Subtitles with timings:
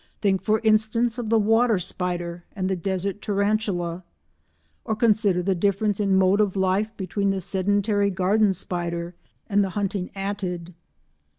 [0.19, 4.03] Think, for instance, of the water spider and the desert Tarantula,
[4.83, 9.13] or consider the difference in mode of life between the sedentary garden spider
[9.47, 10.73] and the hunting Attid.